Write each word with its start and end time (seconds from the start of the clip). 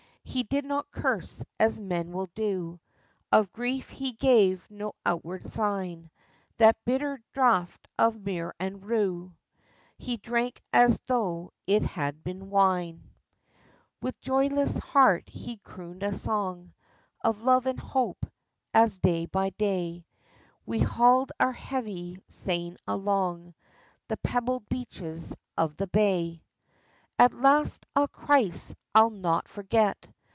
He 0.23 0.43
did 0.43 0.63
not 0.63 0.89
curse 0.91 1.43
as 1.59 1.81
men 1.81 2.13
will 2.13 2.29
do, 2.35 2.79
Of 3.33 3.51
grief 3.51 3.89
he 3.89 4.13
gave 4.13 4.65
no 4.71 4.93
outward 5.05 5.45
sign; 5.45 6.09
That 6.55 6.77
bitter 6.85 7.19
draught 7.33 7.85
of 7.99 8.17
myrrh 8.25 8.53
and 8.57 8.85
rue 8.85 9.33
He 9.97 10.15
drank 10.15 10.61
as 10.71 10.97
though 11.05 11.51
it 11.67 11.83
had 11.83 12.23
been 12.23 12.49
wine. 12.49 13.01
i8 13.01 13.03
THE 13.03 13.03
FISHERMAN'S 13.33 13.59
STORY. 13.59 13.99
WitH 14.01 14.21
joyless 14.53 14.77
heart 14.77 15.23
he 15.27 15.57
crooned 15.57 16.03
a 16.03 16.13
song 16.13 16.71
Of 17.21 17.43
love 17.43 17.65
and 17.65 17.79
hope, 17.79 18.25
as 18.73 18.99
day 18.99 19.25
by 19.25 19.49
day 19.49 20.05
We 20.65 20.79
hauled 20.79 21.33
our 21.41 21.51
heavy 21.51 22.19
seine 22.29 22.77
along 22.87 23.53
The 24.07 24.15
pebbled 24.15 24.69
beaches 24.69 25.35
of 25.57 25.75
the 25.75 25.87
bay. 25.87 26.41
At 27.19 27.33
last— 27.33 27.85
ah 27.97 28.07
Christ, 28.07 28.75
I'll 28.95 29.09
not 29.09 29.49
forget 29.49 30.07